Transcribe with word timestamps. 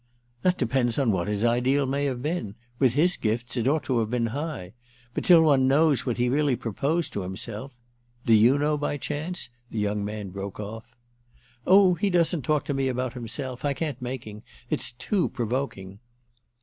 "That 0.41 0.57
depends 0.57 0.97
on 0.97 1.11
what 1.11 1.27
his 1.27 1.45
ideal 1.45 1.85
may 1.85 2.05
have 2.05 2.23
been. 2.23 2.55
With 2.79 2.95
his 2.95 3.17
gifts 3.17 3.55
it 3.55 3.67
ought 3.67 3.83
to 3.83 3.99
have 3.99 4.09
been 4.09 4.25
high. 4.33 4.73
But 5.13 5.23
till 5.23 5.43
one 5.43 5.67
knows 5.67 6.07
what 6.07 6.17
he 6.17 6.27
really 6.27 6.55
proposed 6.55 7.13
to 7.13 7.21
himself—? 7.21 7.71
Do 8.25 8.33
you 8.33 8.57
know 8.57 8.79
by 8.79 8.97
chance?" 8.97 9.51
the 9.69 9.77
young 9.77 10.03
man 10.03 10.29
broke 10.31 10.59
off. 10.59 10.95
"Oh 11.67 11.93
he 11.93 12.09
doesn't 12.09 12.41
talk 12.41 12.65
to 12.65 12.73
me 12.73 12.87
about 12.87 13.13
himself. 13.13 13.63
I 13.63 13.75
can't 13.75 14.01
make 14.01 14.23
him. 14.23 14.41
It's 14.71 14.93
too 14.93 15.29
provoking." 15.29 15.99